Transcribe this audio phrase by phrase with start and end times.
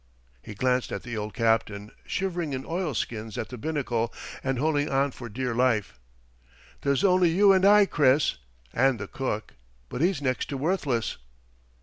[0.41, 4.11] He glanced at the old captain, shivering in oilskins at the binnacle
[4.43, 5.99] and holding on for dear life.
[6.81, 9.53] "There's only you and I, Chris—and the cook;
[9.89, 11.17] but he's next to worthless!"